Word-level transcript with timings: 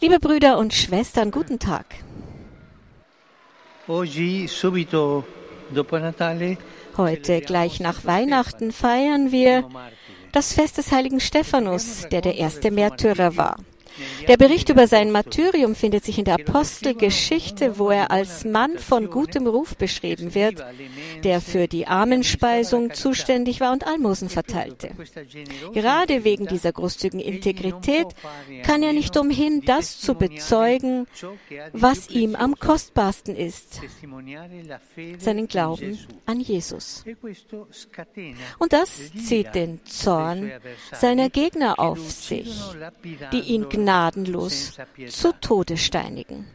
Liebe 0.00 0.18
Brüder 0.18 0.58
und 0.58 0.74
Schwestern, 0.74 1.30
guten 1.30 1.58
Tag. 1.58 1.86
Heute, 6.98 7.40
gleich 7.40 7.80
nach 7.80 8.04
Weihnachten, 8.04 8.70
feiern 8.70 9.32
wir 9.32 9.66
das 10.32 10.52
Fest 10.52 10.76
des 10.76 10.92
heiligen 10.92 11.20
Stephanus, 11.20 12.06
der 12.10 12.20
der 12.20 12.36
erste 12.36 12.70
Märtyrer 12.70 13.36
war. 13.36 13.56
Der 14.28 14.36
Bericht 14.36 14.68
über 14.68 14.86
sein 14.86 15.10
Martyrium 15.10 15.74
findet 15.74 16.04
sich 16.04 16.18
in 16.18 16.24
der 16.24 16.34
Apostelgeschichte, 16.34 17.78
wo 17.78 17.90
er 17.90 18.10
als 18.10 18.44
Mann 18.44 18.78
von 18.78 19.10
gutem 19.10 19.46
Ruf 19.46 19.76
beschrieben 19.76 20.34
wird, 20.34 20.64
der 21.24 21.40
für 21.40 21.68
die 21.68 21.86
Armenspeisung 21.86 22.92
zuständig 22.92 23.60
war 23.60 23.72
und 23.72 23.86
Almosen 23.86 24.28
verteilte. 24.28 24.90
Gerade 25.72 26.24
wegen 26.24 26.46
dieser 26.46 26.72
großzügigen 26.72 27.20
Integrität 27.20 28.06
kann 28.64 28.82
er 28.82 28.92
nicht 28.92 29.16
umhin, 29.16 29.62
das 29.64 29.98
zu 29.98 30.14
bezeugen, 30.14 31.06
was 31.72 32.08
ihm 32.08 32.34
am 32.34 32.58
kostbarsten 32.58 33.36
ist, 33.36 33.80
seinen 35.18 35.48
Glauben 35.48 35.98
an 36.26 36.40
Jesus. 36.40 37.04
Und 38.58 38.72
das 38.72 39.12
zieht 39.26 39.54
den 39.54 39.84
Zorn 39.84 40.52
seiner 40.92 41.30
Gegner 41.30 41.78
auf 41.78 42.10
sich, 42.10 42.60
die 43.32 43.40
ihn 43.40 43.68
gnadenlos 43.82 44.78
zu 45.08 45.32
Tode 45.40 45.76
steinigen. 45.76 46.46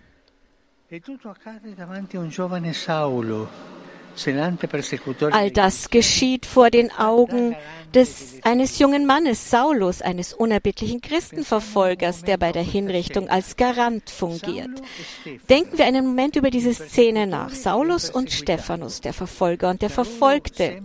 All 5.32 5.52
das 5.52 5.90
geschieht 5.90 6.46
vor 6.46 6.70
den 6.70 6.92
Augen 6.92 7.56
des, 7.94 8.40
eines 8.44 8.80
jungen 8.80 9.06
Mannes, 9.06 9.50
Saulus, 9.50 10.02
eines 10.02 10.34
unerbittlichen 10.34 11.02
Christenverfolgers, 11.02 12.24
der 12.24 12.38
bei 12.38 12.52
der 12.52 12.64
Hinrichtung 12.64 13.30
als 13.30 13.56
Garant 13.56 14.10
fungiert. 14.10 14.70
Denken 15.50 15.78
wir 15.78 15.86
einen 15.86 16.06
Moment 16.06 16.36
über 16.36 16.50
diese 16.50 16.74
Szene 16.74 17.28
nach. 17.28 17.52
Saulus 17.52 18.10
und 18.10 18.32
Stephanus, 18.32 19.02
der 19.02 19.14
Verfolger 19.14 19.70
und 19.70 19.82
der 19.82 19.90
Verfolgte. 19.90 20.82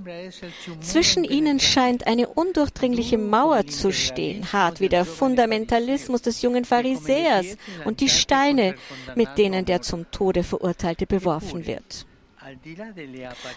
Zwischen 0.80 1.24
ihnen 1.24 1.60
scheint 1.60 2.06
eine 2.06 2.28
undurchdringliche 2.28 3.18
Mauer 3.18 3.66
zu 3.66 3.92
stehen, 3.92 4.52
hart 4.52 4.80
wie 4.80 4.88
der 4.88 5.04
Fundamentalismus 5.04 6.22
des 6.22 6.42
jungen 6.42 6.64
Pharisäers 6.64 7.56
und 7.84 8.00
die 8.00 8.08
Steine, 8.08 8.74
mit 9.14 9.36
denen 9.38 9.64
der 9.64 9.82
zum 9.82 10.10
Tode 10.10 10.44
Verurteilte 10.44 11.06
beworfen 11.06 11.66
wird. 11.66 12.06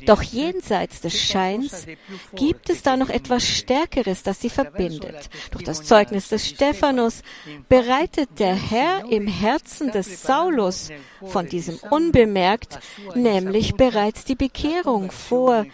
Doch 0.06 0.22
jenseits 0.22 1.02
des 1.02 1.20
Scheins 1.20 1.86
gibt 2.34 2.70
es 2.70 2.84
da 2.84 2.98
noch 2.98 3.10
etwas 3.10 3.46
Stärkeres, 3.46 4.24
das 4.24 4.42
sie 4.42 4.50
verbindet. 4.50 5.30
Durch 5.52 5.64
das 5.64 5.84
Zeugnis 5.84 6.30
des 6.30 6.48
Stephanus 6.48 7.22
bereitet 7.70 8.40
der 8.40 8.56
Herr 8.56 9.06
im 9.10 9.28
Herzen 9.28 9.92
des 9.92 10.22
Saulus 10.22 10.90
von 11.26 11.48
diesem 11.48 11.78
unbemerkt, 11.90 12.80
nämlich 13.16 13.76
bereits 13.76 14.26
die 14.26 14.36
Bekehrung 14.36 15.12
vor, 15.12 15.66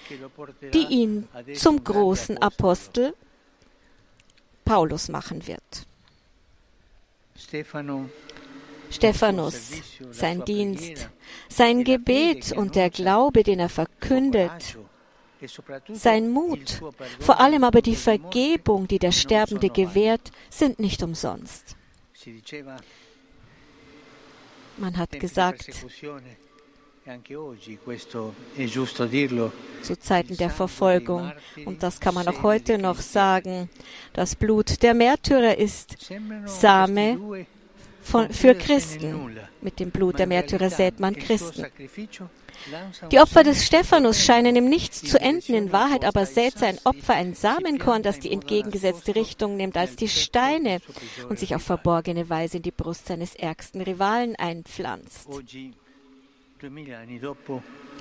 die 0.74 0.86
ihn 0.88 1.28
zum 1.56 1.84
großen 1.84 2.38
Apostel 2.38 3.14
Paulus 4.66 5.10
machen 5.10 5.48
wird. 5.48 5.86
Stephanus, 8.92 9.72
sein 10.11 10.44
Dienst, 10.45 11.09
sein 11.47 11.84
Gebet 11.84 12.52
und 12.52 12.75
der 12.75 12.89
Glaube, 12.89 13.44
den 13.44 13.59
er 13.59 13.70
verkündet, 13.70 14.78
sein 15.92 16.30
Mut, 16.30 16.81
vor 17.19 17.39
allem 17.39 17.64
aber 17.64 17.81
die 17.81 17.95
Vergebung, 17.95 18.88
die 18.88 19.00
der 19.00 19.12
Sterbende 19.12 19.69
gewährt, 19.69 20.31
sind 20.50 20.80
nicht 20.80 21.02
umsonst. 21.02 21.75
Man 24.78 24.97
hat 24.97 25.12
gesagt, 25.19 25.72
zu 29.81 30.00
Zeiten 30.00 30.38
der 30.38 30.50
Verfolgung, 30.51 31.31
und 31.66 31.81
das 31.81 32.00
kann 32.00 32.13
man 32.13 32.28
auch 32.28 32.44
heute 32.44 32.78
noch 32.78 33.00
sagen, 33.00 33.69
das 34.13 34.35
Blut 34.35 34.84
der 34.84 34.94
Märtyrer 34.94 35.57
ist 35.57 35.97
Same 36.46 37.46
von, 38.01 38.31
für 38.31 38.56
Christen. 38.56 39.38
Mit 39.62 39.79
dem 39.79 39.91
Blut 39.91 40.19
der 40.19 40.28
Märtyrer 40.28 40.69
sät 40.69 41.00
man 41.00 41.16
Christen. 41.16 41.66
Die 43.12 43.19
Opfer 43.19 43.44
des 43.44 43.66
Stephanus 43.66 44.23
scheinen 44.23 44.56
im 44.56 44.69
Nichts 44.69 45.01
zu 45.01 45.19
enden, 45.19 45.53
in 45.53 45.72
Wahrheit 45.72 46.06
aber 46.06 46.25
sät 46.25 46.57
sein 46.57 46.78
Opfer 46.84 47.13
ein 47.13 47.34
Samenkorn, 47.34 48.03
das 48.03 48.19
die 48.19 48.31
entgegengesetzte 48.31 49.16
Richtung 49.16 49.57
nimmt 49.57 49.78
als 49.78 49.95
die 49.95 50.07
Steine 50.07 50.79
und 51.29 51.39
sich 51.39 51.56
auf 51.56 51.63
verborgene 51.63 52.29
Weise 52.29 52.57
in 52.57 52.63
die 52.63 52.72
Brust 52.72 53.07
seines 53.07 53.35
ärgsten 53.35 53.81
Rivalen 53.81 54.35
einpflanzt. 54.35 55.28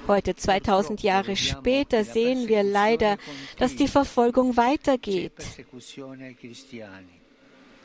Heute, 0.07 0.37
2000 0.37 1.03
Jahre 1.03 1.37
später, 1.37 2.05
sehen 2.05 2.49
wir 2.49 2.63
leider, 2.63 3.17
dass 3.59 3.77
die 3.77 3.89
Verfolgung 3.89 4.57
weitergeht. 4.57 5.33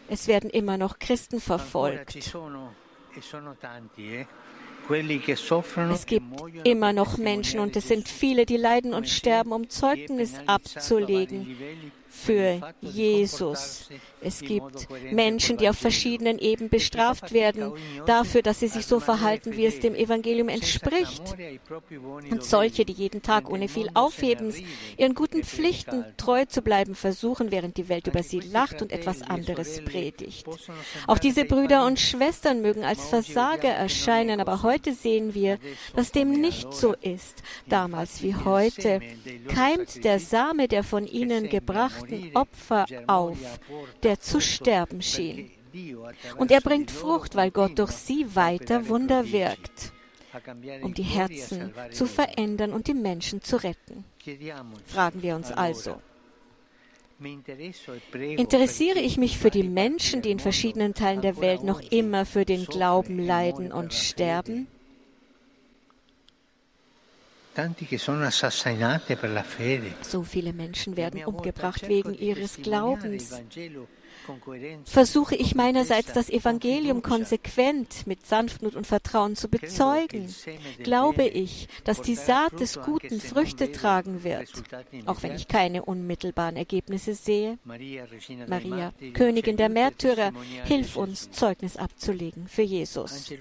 Es 0.10 0.28
werden 0.28 0.50
immer 0.50 0.78
noch 0.78 1.00
Christen 1.00 1.40
verfolgt. 1.40 2.16
Es 2.16 2.34
gibt 6.06 6.26
immer 6.64 6.94
noch 6.94 7.18
Menschen 7.18 7.60
und 7.60 7.76
es 7.76 7.88
sind 7.88 8.08
viele, 8.08 8.46
die 8.46 8.58
leiden 8.58 8.94
und 8.94 9.10
sterben, 9.10 9.52
um 9.52 9.70
Zeugnis 9.70 10.36
abzulegen 10.46 11.58
für 12.16 12.62
Jesus. 12.82 13.90
Es 14.22 14.40
gibt 14.40 14.88
Menschen, 15.12 15.58
die 15.58 15.70
auf 15.70 15.78
verschiedenen 15.78 16.40
Ebenen 16.40 16.70
bestraft 16.70 17.32
werden 17.32 17.74
dafür, 18.08 18.42
dass 18.42 18.60
sie 18.60 18.68
sich 18.68 18.86
so 18.88 19.00
verhalten, 19.00 19.56
wie 19.56 19.66
es 19.66 19.80
dem 19.80 19.94
Evangelium 19.94 20.50
entspricht. 20.50 21.36
Und 22.32 22.44
solche, 22.44 22.86
die 22.86 22.94
jeden 22.94 23.22
Tag 23.22 23.50
ohne 23.50 23.68
viel 23.68 23.90
Aufhebens 23.94 24.58
ihren 24.98 25.14
guten 25.14 25.44
Pflichten 25.44 26.06
treu 26.18 26.46
zu 26.46 26.62
bleiben 26.62 26.96
versuchen, 26.96 27.52
während 27.52 27.78
die 27.78 27.90
Welt 27.90 28.08
über 28.08 28.24
sie 28.24 28.40
lacht 28.40 28.82
und 28.82 28.92
etwas 28.92 29.22
anderes 29.22 29.84
predigt. 29.84 30.48
Auch 31.06 31.20
diese 31.20 31.46
Brüder 31.46 31.86
und 31.86 32.00
Schwestern 32.00 32.62
mögen 32.62 32.84
als 32.84 33.06
Versager 33.06 33.70
erscheinen, 33.70 34.40
aber 34.40 34.64
heute 34.64 34.94
sehen 34.94 35.34
wir, 35.36 35.60
dass 35.96 36.12
dem 36.12 36.32
nicht 36.32 36.74
so 36.74 36.94
ist. 36.94 37.44
Damals 37.68 38.24
wie 38.24 38.34
heute 38.34 39.02
keimt 39.48 40.04
der 40.04 40.20
Same 40.20 40.68
der 40.68 40.84
von 40.84 41.06
ihnen 41.06 41.50
gebrachten 42.06 42.36
Opfer 42.36 42.86
auf, 43.08 43.60
der 44.04 44.12
er 44.12 44.20
zu 44.20 44.40
sterben 44.40 45.02
schien. 45.02 45.52
Und 46.38 46.52
er 46.52 46.62
bringt 46.62 46.92
Frucht, 46.92 47.36
weil 47.36 47.52
Gott 47.52 47.78
durch 47.78 47.92
sie 47.92 48.36
weiter 48.36 48.88
Wunder 48.88 49.32
wirkt, 49.32 49.92
um 50.82 50.94
die 50.94 51.04
Herzen 51.04 51.74
zu 51.92 52.06
verändern 52.06 52.72
und 52.72 52.88
die 52.88 52.94
Menschen 52.94 53.42
zu 53.42 53.58
retten. 53.58 54.06
Fragen 54.86 55.22
wir 55.22 55.36
uns 55.36 55.52
also, 55.52 56.02
Interessiere 58.12 59.00
ich 59.00 59.18
mich 59.18 59.38
für 59.38 59.50
die 59.50 59.64
Menschen, 59.64 60.22
die 60.22 60.32
in 60.32 60.40
verschiedenen 60.40 60.94
Teilen 60.94 61.22
der 61.22 61.40
Welt 61.40 61.64
noch 61.64 61.80
immer 61.80 62.26
für 62.26 62.44
den 62.44 62.66
Glauben 62.66 63.26
leiden 63.26 63.72
und 63.72 63.94
sterben? 63.94 64.68
So 70.02 70.24
viele 70.24 70.54
Menschen 70.54 70.98
werden 70.98 71.26
umgebracht 71.26 71.88
wegen 71.88 72.14
ihres 72.14 72.58
Glaubens 72.58 73.42
versuche 74.86 75.36
ich 75.36 75.56
meinerseits 75.56 76.14
das 76.14 76.30
Evangelium 76.30 77.02
konsequent 77.02 78.08
mit 78.08 78.26
Sanftmut 78.26 78.76
und 78.76 78.88
Vertrauen 78.88 79.36
zu 79.36 79.48
bezeugen, 79.48 80.34
glaube 80.84 81.24
ich, 81.24 81.68
dass 81.84 82.02
die 82.02 82.16
Saat 82.16 82.60
des 82.60 82.80
Guten 82.82 83.20
Früchte 83.20 83.72
tragen 83.72 84.24
wird, 84.24 84.50
auch 85.06 85.24
wenn 85.24 85.36
ich 85.36 85.48
keine 85.48 85.84
unmittelbaren 85.84 86.56
Ergebnisse 86.56 87.14
sehe. 87.14 87.58
Maria, 87.64 88.94
Königin 89.14 89.58
der 89.58 89.70
Märtyrer, 89.70 90.32
hilf 90.66 90.96
uns, 90.96 91.32
Zeugnis 91.32 91.78
abzulegen 91.78 92.48
für 92.48 92.64
Jesus. 92.64 93.32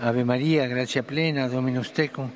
Ave 0.00 0.24
Maria, 0.24 0.66
gratia 0.66 1.02
plena, 1.02 1.48
Dominus 1.48 1.92
tecum, 1.92 2.30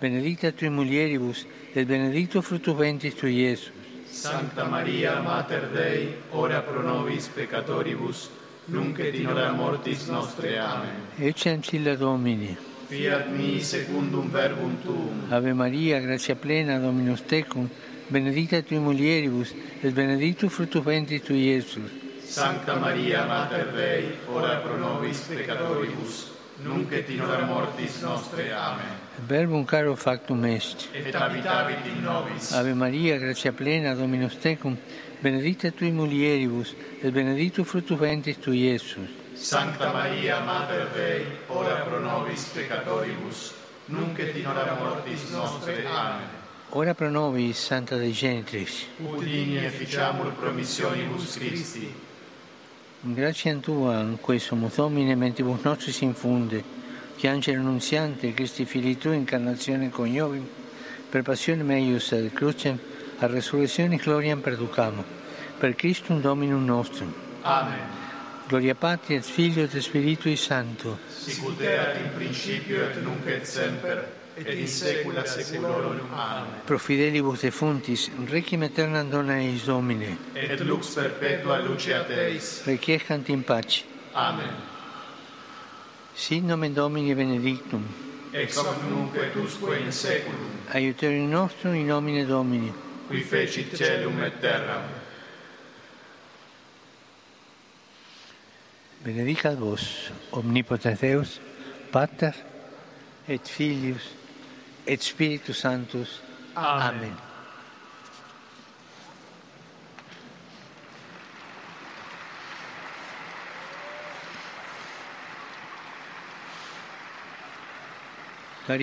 benedicta 0.00 0.52
tui 0.52 0.68
mulieribus, 0.68 1.46
et 1.74 1.86
benedictus 1.86 2.44
fructus 2.44 2.76
ventris 2.76 3.14
tui, 3.14 3.34
Iesus. 3.40 3.72
Sancta 4.10 4.64
Maria, 4.64 5.20
Mater 5.20 5.68
Dei, 5.72 6.14
ora 6.32 6.60
pro 6.60 6.82
nobis 6.82 7.28
peccatoribus, 7.28 8.30
nunc 8.66 8.98
et 8.98 9.14
in 9.14 9.26
hora 9.26 9.52
mortis 9.52 10.06
nostre. 10.08 10.58
Amen. 10.58 11.08
Ecce 11.18 11.50
ancilla 11.50 11.94
Domini. 11.96 12.56
Fiat 12.88 13.28
mi 13.28 13.60
secundum 13.60 14.30
verbum 14.30 14.76
tuum. 14.82 15.26
Ave 15.28 15.52
Maria, 15.52 16.00
gratia 16.00 16.34
plena, 16.34 16.78
Dominus 16.78 17.24
tecum, 17.26 17.68
benedicta 18.08 18.62
tui 18.62 18.78
mulieribus, 18.78 19.54
et 19.82 19.92
benedictus 19.92 20.52
fructus 20.52 20.82
ventris 20.82 21.22
tui, 21.22 21.48
Iesus. 21.48 21.90
Sancta 22.22 22.76
Maria, 22.76 23.26
Mater 23.26 23.72
Dei, 23.72 24.16
ora 24.32 24.56
pro 24.56 24.76
nobis 24.76 25.20
peccatoribus, 25.28 26.35
nunc 26.62 26.92
et 26.92 27.08
in 27.10 27.20
hora 27.20 27.44
mortis 27.44 28.00
nostre. 28.02 28.52
Amen. 28.52 29.04
Verbum 29.26 29.64
caro 29.64 29.94
factum 29.96 30.44
est. 30.44 30.88
Et 30.94 31.14
habitavit 31.14 31.86
in 31.86 32.02
nobis. 32.02 32.52
Ave 32.52 32.74
Maria, 32.74 33.18
gratia 33.18 33.52
plena, 33.52 33.94
Dominus 33.94 34.36
tecum, 34.38 34.76
benedicta 35.20 35.70
tui 35.70 35.90
mulieribus, 35.90 36.74
et 37.02 37.10
benedictus 37.10 37.66
fructus 37.66 37.98
ventris 37.98 38.38
tui, 38.38 38.58
Iesus. 38.58 39.08
Sancta 39.34 39.92
Maria, 39.92 40.40
Mater 40.40 40.88
Dei, 40.94 41.26
ora 41.48 41.82
pro 41.84 42.00
nobis 42.00 42.44
peccatoribus, 42.54 43.52
nunc 43.86 44.18
et 44.18 44.36
in 44.36 44.46
hora 44.46 44.76
mortis 44.78 45.30
nostre. 45.30 45.84
Amen. 45.86 46.28
Ora 46.70 46.94
pro 46.94 47.10
nobis, 47.10 47.58
Santa 47.58 47.96
Dei 47.96 48.12
Genitrix. 48.12 48.86
Udini 48.98 49.64
efficiamur 49.64 50.32
promissionibus 50.32 51.36
Christi. 51.36 52.05
In 53.02 53.14
gratia 53.14 53.54
Tua, 53.56 54.00
in 54.00 54.18
cui 54.20 54.38
sumus 54.38 54.74
Domine, 54.74 55.14
mentibus 55.14 55.62
nostris 55.62 56.00
infunde, 56.00 56.64
che 57.16 57.28
angelo 57.28 57.60
annunziante, 57.60 58.32
Christi 58.32 58.64
Fili 58.64 58.96
Tui, 58.96 59.16
incarnazione 59.16 59.90
coniovim, 59.90 60.46
per 61.08 61.22
passione 61.22 61.62
meius 61.62 62.12
ad 62.12 62.32
crucem, 62.32 62.78
a 63.18 63.26
resurrezione 63.26 63.96
gloriam 63.96 64.40
perducamo. 64.40 65.04
Per 65.58 65.74
Christum 65.74 66.20
Dominum 66.20 66.64
nostrum. 66.64 67.12
Amen. 67.42 68.04
Gloria 68.48 68.74
Patri 68.74 69.14
et 69.16 69.24
Filio 69.24 69.64
et 69.64 69.76
Spiritui 69.78 70.36
Sancto. 70.36 70.98
Sicut 71.08 71.60
erat 71.60 71.96
in 71.96 72.10
principio 72.14 72.82
et 72.82 73.02
nunc 73.02 73.26
et 73.26 73.44
semper, 73.44 74.15
et 74.36 74.48
in 74.48 74.66
saecula 74.66 75.24
saeculorum. 75.24 76.00
Amen. 76.12 76.60
Pro 76.66 76.78
fidelibus 76.78 77.40
defuntis, 77.40 78.10
requiem 78.28 78.62
aeternam 78.62 79.10
dona 79.10 79.38
eis 79.40 79.64
Domine. 79.64 80.16
Et 80.34 80.60
lux 80.60 80.94
perpetua 80.94 81.58
lucea 81.62 82.04
Teis. 82.04 82.62
Requiescant 82.66 83.28
in 83.28 83.42
pace. 83.42 83.84
Amen. 84.14 84.52
Sit 86.14 86.44
nomen 86.44 86.74
Domini 86.74 87.14
benedictum. 87.14 87.82
Ex 88.32 88.56
hoc 88.56 88.82
nunc 88.90 89.16
et 89.16 89.36
usque 89.36 89.80
in 89.80 89.92
saeculum. 89.92 90.52
Aiuterium 90.72 91.30
nostrum 91.30 91.74
in 91.74 91.86
nomine 91.86 92.26
Domini. 92.26 92.72
Qui 93.08 93.22
fecit 93.22 93.74
celum 93.74 94.22
et 94.22 94.40
terram. 94.40 94.82
Benedicat 99.04 99.54
vos, 99.54 100.10
omnipotens 100.32 100.98
Deus, 101.00 101.40
Pater, 101.92 102.34
et 103.28 103.46
Filius, 103.46 104.14
et 104.86 105.02
Spiritus 105.02 105.60
Sanctus. 105.60 106.20
Amen. 106.54 107.16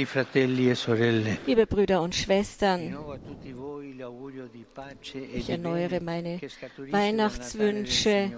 Fratelli 0.05 0.69
e 0.69 1.37
Liebe 1.45 1.67
Brüder 1.67 2.01
und 2.01 2.15
Schwestern, 2.15 2.95
e 5.13 5.19
ich 5.33 5.49
erneuere 5.49 5.99
meine 5.99 6.39
Weihnachtswünsche 6.77 8.31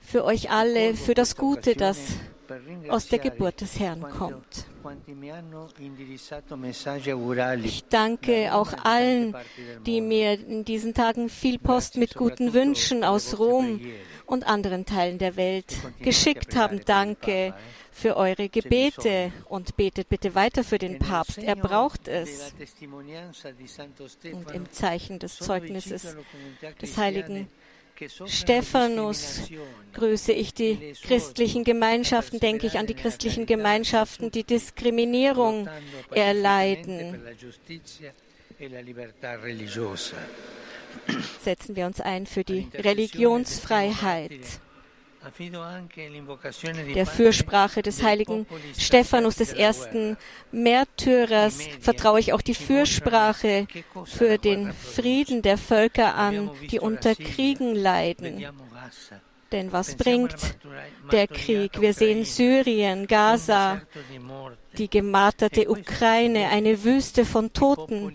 für 0.00 0.24
euch 0.24 0.50
alle, 0.50 0.94
für 0.94 1.14
das 1.14 1.34
Gute, 1.34 1.74
das 1.76 2.18
aus 2.88 3.08
der 3.08 3.18
Geburt 3.18 3.60
des 3.60 3.78
Herrn 3.78 4.02
kommt. 4.02 4.66
Ich 7.62 7.84
danke 7.88 8.54
auch 8.54 8.72
allen, 8.84 9.34
die 9.86 10.00
mir 10.00 10.32
in 10.32 10.64
diesen 10.64 10.94
Tagen 10.94 11.28
viel 11.28 11.58
Post 11.58 11.96
mit 11.96 12.14
guten 12.14 12.54
Wünschen 12.54 13.04
aus 13.04 13.38
Rom 13.38 13.80
und 14.26 14.46
anderen 14.46 14.86
Teilen 14.86 15.18
der 15.18 15.36
Welt 15.36 15.74
geschickt 16.00 16.56
haben. 16.56 16.80
Danke 16.84 17.54
für 17.90 18.16
eure 18.16 18.48
Gebete 18.48 19.32
und 19.48 19.76
betet 19.76 20.08
bitte 20.08 20.34
weiter 20.34 20.62
für 20.62 20.78
den 20.78 20.98
Papst. 20.98 21.38
Er 21.38 21.56
braucht 21.56 22.06
es. 22.06 22.54
Und 24.32 24.50
im 24.52 24.70
Zeichen 24.70 25.18
des 25.18 25.38
Zeugnisses 25.38 26.16
des 26.80 26.96
heiligen 26.96 27.48
Stephanus 28.26 29.50
grüße 29.94 30.32
ich 30.32 30.54
die 30.54 30.94
christlichen 31.02 31.64
Gemeinschaften, 31.64 32.40
denke 32.40 32.66
ich 32.66 32.78
an 32.78 32.86
die 32.86 32.94
christlichen 32.94 33.46
Gemeinschaften, 33.46 34.30
die 34.30 34.44
Diskriminierung 34.44 35.68
erleiden. 36.10 37.20
Setzen 41.42 41.76
wir 41.76 41.86
uns 41.86 42.00
ein 42.00 42.26
für 42.26 42.44
die 42.44 42.68
Religionsfreiheit. 42.74 44.60
Der 46.94 47.06
Fürsprache 47.06 47.82
des 47.82 48.02
heiligen 48.02 48.46
Stephanus 48.76 49.36
des 49.36 49.52
ersten 49.52 50.16
Märtyrers. 50.52 51.60
Vertraue 51.80 52.20
ich 52.20 52.32
auch 52.32 52.42
die 52.42 52.54
Fürsprache 52.54 53.66
für 54.04 54.38
den 54.38 54.72
Frieden 54.72 55.42
der 55.42 55.58
Völker 55.58 56.14
an, 56.14 56.50
die 56.70 56.80
unter 56.80 57.14
Kriegen 57.14 57.74
leiden. 57.74 58.44
Denn 59.52 59.72
was 59.72 59.96
bringt 59.96 60.58
der 61.10 61.26
Krieg? 61.26 61.80
Wir 61.80 61.94
sehen 61.94 62.24
Syrien, 62.24 63.06
Gaza, 63.06 63.80
die 64.76 64.90
gemarterte 64.90 65.70
Ukraine, 65.70 66.48
eine 66.50 66.84
Wüste 66.84 67.24
von 67.24 67.52
Toten. 67.52 68.14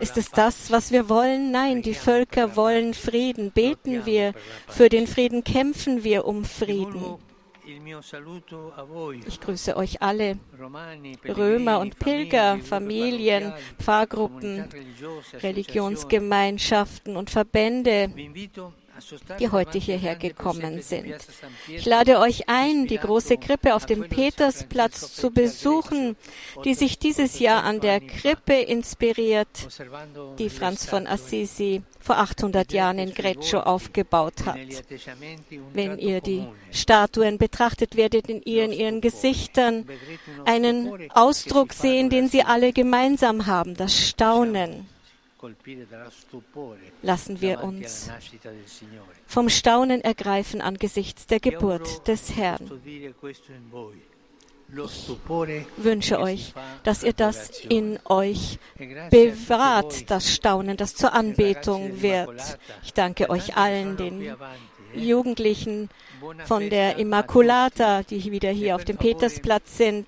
Ist 0.00 0.16
es 0.16 0.30
das, 0.30 0.70
was 0.70 0.90
wir 0.90 1.08
wollen? 1.08 1.50
Nein, 1.50 1.82
die 1.82 1.94
Völker 1.94 2.56
wollen 2.56 2.94
Frieden. 2.94 3.50
Beten 3.50 4.06
wir 4.06 4.32
für 4.66 4.88
den 4.88 5.06
Frieden, 5.06 5.44
kämpfen 5.44 6.04
wir 6.04 6.24
um 6.24 6.44
Frieden. 6.44 7.18
Ich 9.26 9.40
grüße 9.40 9.76
euch 9.76 10.02
alle, 10.02 10.38
Römer 11.24 11.78
und 11.78 11.98
Pilger, 11.98 12.58
Familien, 12.58 13.52
Pfarrgruppen, 13.78 14.68
Religionsgemeinschaften 15.34 17.16
und 17.16 17.30
Verbände, 17.30 18.12
die 19.38 19.50
heute 19.50 19.78
hierher 19.78 20.16
gekommen 20.16 20.82
sind. 20.82 21.14
Ich 21.68 21.84
lade 21.86 22.18
euch 22.18 22.48
ein, 22.48 22.86
die 22.86 22.98
große 22.98 23.36
Krippe 23.38 23.74
auf 23.74 23.86
dem 23.86 24.08
Petersplatz 24.08 25.14
zu 25.14 25.30
besuchen, 25.30 26.16
die 26.64 26.74
sich 26.74 26.98
dieses 26.98 27.38
Jahr 27.38 27.64
an 27.64 27.80
der 27.80 28.00
Krippe 28.00 28.54
inspiriert, 28.54 29.68
die 30.38 30.50
Franz 30.50 30.86
von 30.86 31.06
Assisi 31.06 31.82
vor 32.00 32.18
800 32.18 32.72
Jahren 32.72 32.98
in 32.98 33.14
Greccio 33.14 33.60
aufgebaut 33.60 34.44
hat. 34.44 34.58
Wenn 35.72 35.98
ihr 35.98 36.20
die 36.20 36.46
Statuen 36.70 37.38
betrachtet, 37.38 37.96
werdet 37.96 38.28
ihr 38.28 38.64
in 38.64 38.72
ihren 38.72 39.00
Gesichtern 39.00 39.86
einen 40.44 41.10
Ausdruck 41.12 41.72
sehen, 41.72 42.10
den 42.10 42.28
sie 42.28 42.42
alle 42.42 42.72
gemeinsam 42.72 43.46
haben, 43.46 43.74
das 43.76 43.96
Staunen. 43.96 44.86
Lassen 47.02 47.40
wir 47.40 47.62
uns 47.62 48.10
vom 49.26 49.48
Staunen 49.48 50.00
ergreifen 50.00 50.60
angesichts 50.60 51.26
der 51.26 51.40
Geburt 51.40 52.06
des 52.06 52.36
Herrn. 52.36 52.70
Ich 54.74 55.84
wünsche 55.84 56.18
euch, 56.18 56.54
dass 56.82 57.02
ihr 57.02 57.12
das 57.12 57.60
in 57.60 57.98
euch 58.06 58.58
bewahrt, 59.10 60.10
das 60.10 60.34
Staunen, 60.34 60.76
das 60.76 60.94
zur 60.94 61.12
Anbetung 61.12 62.00
wird. 62.00 62.58
Ich 62.82 62.94
danke 62.94 63.28
euch 63.28 63.56
allen, 63.56 63.96
den 63.98 64.34
Jugendlichen 64.94 65.90
von 66.46 66.70
der 66.70 66.96
Immaculata, 66.96 68.02
die 68.02 68.30
wieder 68.30 68.50
hier 68.50 68.76
auf 68.76 68.84
dem 68.84 68.96
Petersplatz 68.96 69.76
sind. 69.76 70.06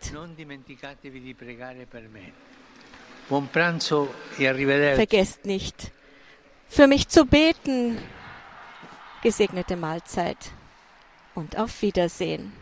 Vergesst 4.96 5.44
nicht, 5.44 5.92
für 6.68 6.86
mich 6.86 7.08
zu 7.08 7.24
beten. 7.24 7.98
Gesegnete 9.22 9.76
Mahlzeit 9.76 10.36
und 11.34 11.56
auf 11.58 11.80
Wiedersehen. 11.80 12.52